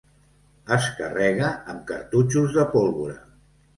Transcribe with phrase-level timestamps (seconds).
[0.77, 3.19] Es carrega amb cartutxos de pólvora.